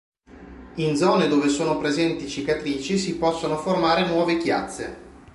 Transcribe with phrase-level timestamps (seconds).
[0.77, 4.97] In zone dove sono presenti cicatrici si possono formare nuove chiazze.